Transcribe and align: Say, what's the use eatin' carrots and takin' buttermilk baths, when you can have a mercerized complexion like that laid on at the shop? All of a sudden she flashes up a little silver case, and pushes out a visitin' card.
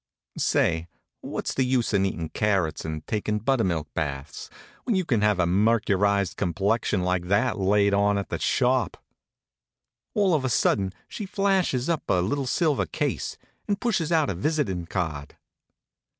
Say, 0.39 0.87
what's 1.19 1.53
the 1.53 1.63
use 1.63 1.93
eatin' 1.93 2.29
carrots 2.29 2.83
and 2.83 3.05
takin' 3.05 3.37
buttermilk 3.37 3.87
baths, 3.93 4.49
when 4.83 4.95
you 4.95 5.05
can 5.05 5.21
have 5.21 5.37
a 5.39 5.45
mercerized 5.45 6.37
complexion 6.37 7.03
like 7.03 7.25
that 7.25 7.59
laid 7.59 7.93
on 7.93 8.17
at 8.17 8.29
the 8.29 8.39
shop? 8.39 8.97
All 10.15 10.33
of 10.33 10.43
a 10.43 10.49
sudden 10.49 10.91
she 11.07 11.27
flashes 11.27 11.87
up 11.87 12.01
a 12.09 12.19
little 12.19 12.47
silver 12.47 12.87
case, 12.87 13.37
and 13.67 13.79
pushes 13.79 14.11
out 14.11 14.31
a 14.31 14.33
visitin' 14.33 14.87
card. 14.87 15.35